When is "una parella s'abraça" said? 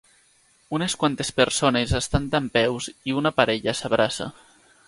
3.23-4.33